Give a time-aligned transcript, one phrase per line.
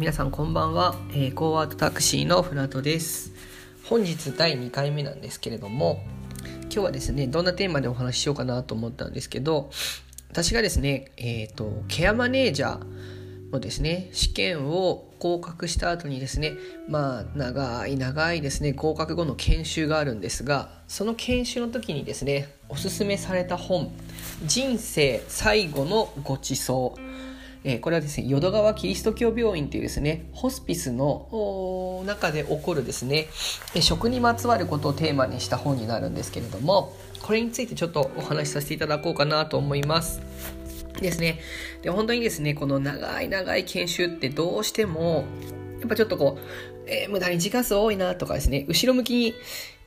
[0.00, 3.32] 皆さんこんばんは、えー、コーアートタクシーのフラトです。
[3.84, 6.02] 本日第2回目なんですけれども
[6.62, 9.68] 今日はですねどんなテーマでお話ししようかなと思ったんですけど
[10.30, 16.54] 私がですねえっ、ー、とケアマネージャーのですね試験を合格した後にですね
[16.88, 23.92] まあ長い長いですね合格後の研修があるんですがその研修の時にですねおすすめされた本
[24.46, 27.00] 「人生最後のごちそう」
[27.64, 33.28] えー、これはですね淀川キリスト教病院というですねホスピスの中で起こるですね
[33.80, 40.20] 食にまつわることをテーマにした本になるんですけれどもこれについてちょっとお話しさせていただこうかなと思います。
[41.00, 41.40] ですね。
[41.82, 45.24] で、本当にですね、この長い長い研修ってどうしても、
[45.80, 49.34] やっぱちょっとこう、えー、無駄に時間数多いなとかですね、後ろ向きに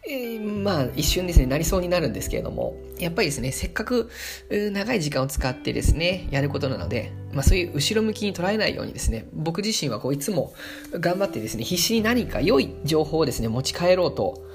[0.09, 4.09] えー、まあ一瞬ですね、なりそうになるんですけれども、やっぱりですね、せっかく
[4.49, 10.53] 長い時間を使ってですね、やることなので、まあそういう後ろ向きに捉えないようにですね、僕自身はこういつも
[10.91, 14.45] 頑張ってですね、必死に何か良い情報をですね、持ち帰ろうと、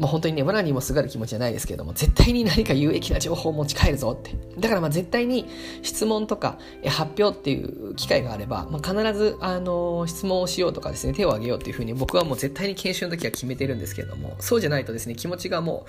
[0.00, 4.34] まあ、本当にね、罠にもすがる気持ちじゃないですけれども、絶対に何か有益な情報を持ち帰るぞって。
[4.58, 5.46] だからまあ絶対に
[5.82, 15.84] 質問とか発表っていう機会があれば、まあ、必ず、あの、質問をしようとかですね、手を挙げようっていうふうに僕はもう絶対に研修の時は決めてるんですけれども、そうじゃないとですね、気持ちがも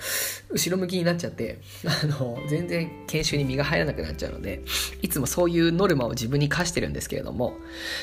[0.50, 4.60] う後ろ向きになっちゃって、あの、全然研修に身が入らなくなっちゃうので、
[5.00, 7.54] いつもそういうノルマを自分に課してるんですけれども、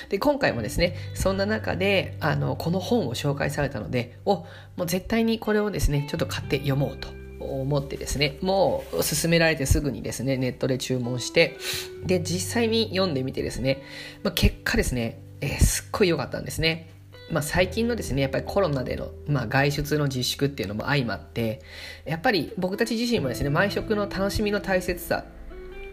[0.09, 4.45] で、今回もですね、そんな中で、あの、この本を紹介されたので、お、
[4.79, 11.57] もう絶対にこれをですね、ちょっと買って読もうと思ってですねもう勧められてすぐにですねネットで注文して
[12.05, 13.81] で実際に読んでみてですね、
[14.23, 16.91] まあ、結果ですね、えー、すっごい良かったんですね。
[17.31, 21.61] まあ、最近のですねやっぱりコロナでの、まあ、外出の自粛っていうのも相まって
[22.03, 25.25] やっぱり僕たち自身もですね毎食の楽しみの大切さ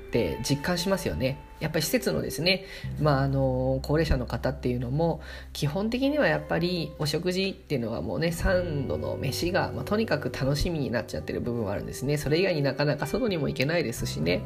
[0.07, 1.39] って実感しますよね。
[1.59, 2.65] やっぱり施設のですね、
[3.01, 5.23] まあ、あの高齢者の方っていうのも
[5.55, 14.43] 基本的にはやっぱりお食事っていうのはもうね3度の飯が、まあ、とにかく楽しみになっちゃってる部分はあるんですねそれ以外になかなか外にも行けないですしね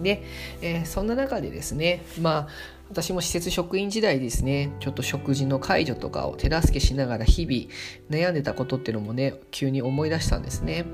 [0.00, 0.22] で、
[0.62, 2.48] えー、そんな中でですねまあ
[2.88, 10.86] 私も施設職員時代ですねちょっと食事の介助とかを手助けしながら日々悩んでたことっていうのもね急に思い出したんですね。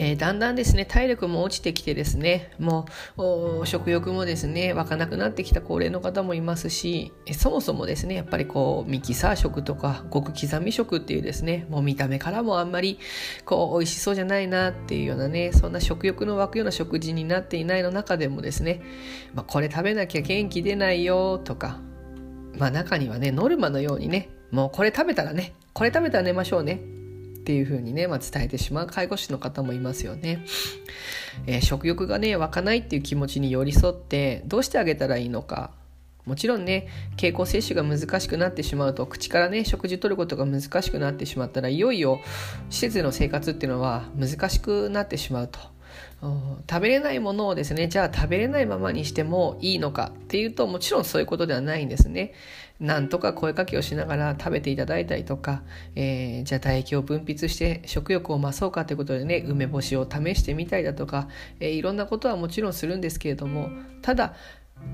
[0.00, 2.86] えー、だんだんですね、体力も落ちてきてですね、も
[3.16, 13.00] う、食欲もですね、湧かなくなってきた高齢の方もいますし、そもそもですね、やっぱりこう、ミキサー食とか、極刻み食っていうですね、もう見た目からもあんまり、
[13.44, 18.80] こう、美味しそうじゃないなっていうようなね、そんな食欲の湧くような食事になっていないの中でもですね、
[19.34, 21.80] まあ、これ食べなきゃ元気出ないよとか、
[22.56, 26.97] まあ中にはね、ノルマのようにね、もうこれ食べたらね、これ食べたら寝ましょうね
[27.48, 30.44] っていうふうにね、まあ、伝えてしまう介護士の方もいますよね。
[31.46, 35.70] えー、食欲がね湧かないっていう気持ちに寄り添ってどうしてあげたらいいのか
[36.26, 42.20] もちろんね経口摂取が難しくなってしまうと口からね食事を取ることが難しくなってしまったらいよいよ
[42.68, 45.58] 施設での生活っていうのは難しくなってしまうと。
[46.68, 52.32] 食べれないものをですねじゃあ食べれないままにしてもいいのかっていうともちろんそういうことではないんですね。
[52.80, 55.62] なんとか声かけをしながら食べていただいたりとか、
[55.96, 61.28] えー、じゃあ唾液を分泌して食欲を増そうかということでね梅干しを試してみたりだとか、
[61.58, 63.70] えー、いろんなことはもちろんするんですけれども
[64.02, 64.34] ただ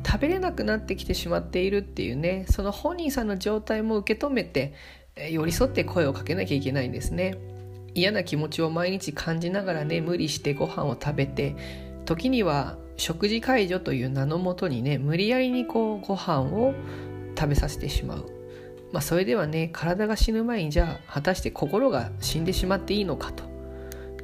[0.06, 4.72] 食べれなくなってきてしまっているっていうねその本人さんの状態も受け止めて、
[5.16, 7.36] 寄り添って声をかけなきゃいけないんですね。
[7.94, 11.56] 嫌な気持ちを毎日感じながらね無理してご飯を食べて
[12.04, 16.74] 時には食事介助という名のもとにね無理やりにこうご飯を
[17.36, 18.30] 食べさせてしまう。
[18.92, 23.42] まあ、それではね体が死ぬ前にじゃあ果たして心が死んでしまっていいのかと。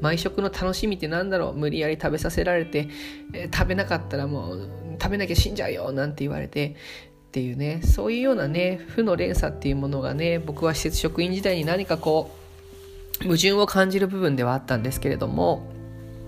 [0.00, 1.54] 毎食の楽しみって何だろう？
[1.54, 2.88] 無理やり食べさせられて、
[3.34, 4.70] えー、食べなかったらもう
[5.02, 12.39] 食べなきゃ死んじゃうよなんて言われてっていうねそういうようなね負の連鎖っていうものがね僕は施設職員時代に何かこう
[13.22, 15.66] 矛盾を感じる部分ではあったんですけれども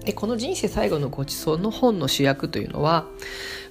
[0.05, 3.07] でこの人生最後のごちそうの本の主役というのは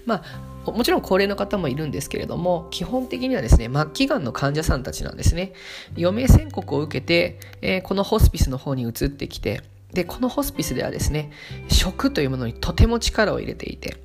[0.06, 5.54] まあもちろん高齢の方もいるんですけれども、基本的にはですね、末期がんの患者さんたちなんですね。
[5.98, 11.32] 余命宣告を受けて、えー、このホスピスの方に移ってきて、で、このホスピスではですね、
[11.68, 13.98] 食というものにとても力を入れていて、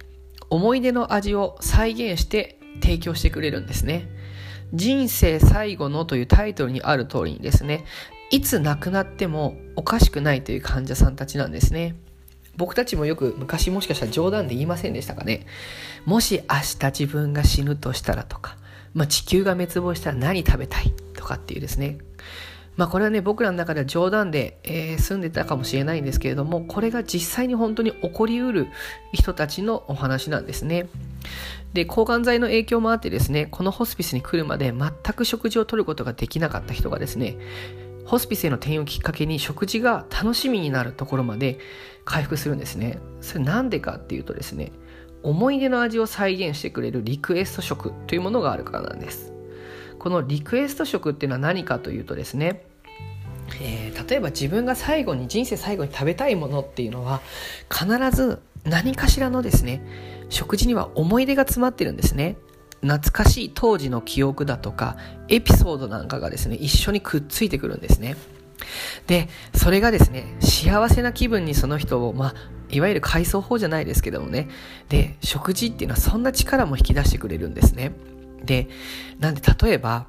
[0.48, 4.08] 思い出の味を再現して提供してくれるんですね。
[4.72, 7.84] 人生最後のというタイトルにある通りにですね、
[8.30, 11.94] いつ亡くなってもおかしくないという患者さんたちなんですね。
[12.56, 15.46] 僕たちもよく昔もしかしたら冗談で言いませんでしたかね。
[16.04, 18.56] もし明日自分が死ぬとしたらとか、
[18.94, 21.98] まあ、地球が滅亡したら何食べたいとかっていうですね。
[22.76, 28.66] まあこれはね僕らの中では冗談で、えー、住んでたかもしれないんですけれどもこれが実際に本当に起こりうる
[29.12, 30.88] 人たちのお話なんですね。
[31.72, 37.36] で抗がん剤の影響もあってですねこのホスピスに来るまで全く食事をとることができなかった人がですね
[38.06, 41.58] ホスピスへの転院をきっかけに食事が楽しみになるところまで
[42.04, 42.98] 回復するんですね。
[43.20, 44.72] それなんでかっていうとですね
[45.22, 49.32] 思い出の味を再現してくれるリクエスト食というものがあるからなんです。
[49.98, 52.62] このリクエスト食っていうのは何かというとですね
[53.60, 57.20] えー、例えば自分が最後に人生最後に食べたいものっていうのは
[57.70, 59.82] 必ず何かしらのですね
[60.28, 62.36] 食事には思い出が詰まってるんですね
[62.86, 64.96] 懐かしい当時の記憶だとか
[65.28, 68.16] エピソードなんかがですね一緒にくっついてくるんですね。
[69.06, 72.34] でそれがですね幸せな気分にその人をまあ
[72.70, 74.48] いわゆる回想法じゃないですけどもね。
[74.88, 77.92] で食事っていうのはそんな力も引き出してくれるんですね。
[78.44, 78.68] で
[79.18, 80.06] なんで例えば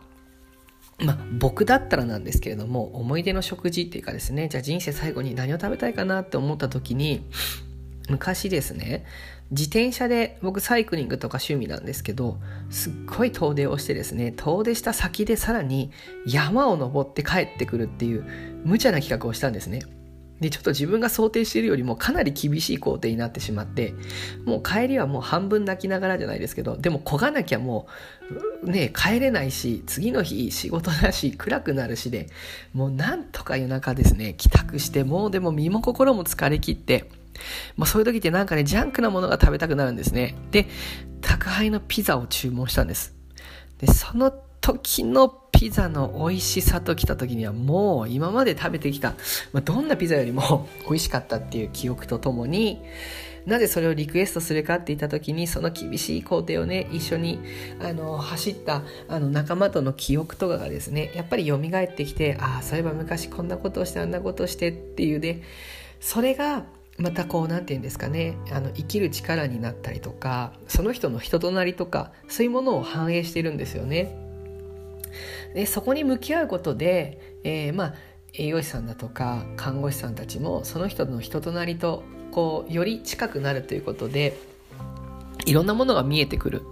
[0.99, 7.23] まあ、僕だったらなんですけれども思い出の食事っていうかですねじゃあ人生最後に何を食べたいかなって思った時に
[8.09, 9.05] 昔ですね
[9.51, 12.37] 自転車で僕サイクリングとか趣味なんですけど
[12.69, 15.91] すっごい遠出をしてですね遠出した先でさらに
[16.25, 18.25] 山を登って帰ってくるっていう
[18.65, 19.81] 無茶な企画をしたんですね。
[20.39, 23.95] でちょっと自分が想定しているよりもかなり厳しい工程になってしまって
[24.45, 27.87] もう帰りはもう半分泣きながらじゃないですけどでも焦がなきゃも
[28.63, 32.27] うね帰れないし次の日仕事だし暗くなるしで
[32.73, 37.09] もうなんとか夜中ですね帰宅してもうでも身も心も疲れ切って
[37.75, 40.35] まあ、そういう時ってなんかね、ジャンクなものが食べたくなるんですね。
[40.51, 40.67] で、
[41.21, 43.15] 宅配のピザを注文したんです。
[43.79, 44.31] で、その
[44.61, 49.15] 時のピザの美味しさと来た時にはもう今まで食べてきた、
[49.53, 52.81] まあ、どんなピザよりも 美味しかったっていう記憶とともに、
[53.47, 57.39] なぜそれをリクエストするかって言った時にその厳しい工程をね一緒に
[57.79, 65.43] あの走ったあの仲間との記憶とかがですねやっぱり蘇ってきてああそういえば昔こんなことをしてあんなことをしてっていうで
[66.01, 66.65] それが
[66.97, 74.17] またこう何て言うんですかねあの生きる力になったりとかその人の人となりとかそういうものを反映してるんですよね。
[75.53, 77.93] でそこに向き合うことで、えー、まあ
[78.33, 84.37] 栄養士さんだとか看護師さんたちもその人の人となりとこうより近くなるということで
[85.45, 86.63] いろんなものが見えてくる。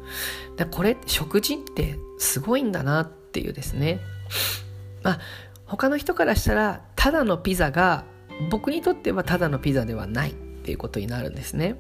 [0.58, 4.00] だこれ食事ってすごいんだなっていうですね。
[5.04, 5.20] まあ
[5.66, 8.06] 他の人からしたらただのピザが
[8.50, 11.80] 僕にとってはただのピザではないっていうことになるんですね。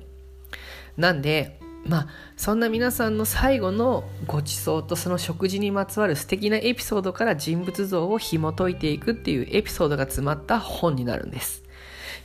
[0.98, 11.66] なんでまあそんな皆さんの最後のご馳走とその食事にまつわる素敵なエピソードから人物像を紐解いていくっていうエピソードが詰まった本になるんです。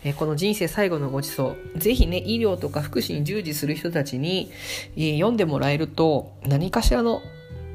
[0.03, 4.51] えこの人生最後のご馳走、ぜひね、医療とか福祉に従事する人たちに、
[4.97, 7.21] え読んでもらえると何かしらの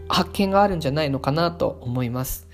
[0.07, 2.47] 発見があるんじゃないのかなと思います。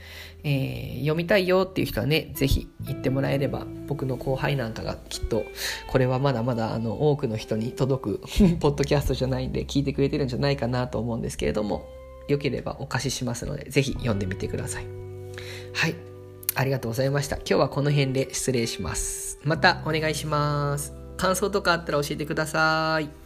[0.43, 5.43] えー、読みたいよっていう人はね、ぜひ言ってもらえれば、僕の後輩なんかがきっと、
[5.87, 8.21] これはまだまだあの多くの人に届く
[8.59, 11.85] ポッドキャストじゃないんで、聞いてくれてるんじゃないかなと思うんですけれども、
[12.27, 14.85] よければお貸ししますので、ぜひ読んでみてください。
[15.73, 15.95] はい。
[16.53, 17.37] ありがとうございました。
[17.37, 19.39] 今日はこの辺で失礼します。
[19.43, 20.93] またお願いします。
[21.17, 23.20] 感想とかあったら教えてください。